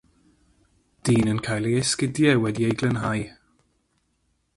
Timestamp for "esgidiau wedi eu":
1.81-2.73